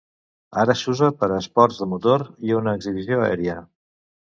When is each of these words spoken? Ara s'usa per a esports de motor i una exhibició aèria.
Ara 0.61 0.75
s'usa 0.79 1.09
per 1.19 1.29
a 1.35 1.37
esports 1.43 1.83
de 1.83 1.87
motor 1.93 2.27
i 2.49 2.59
una 2.63 2.77
exhibició 2.81 3.23
aèria. 3.29 3.63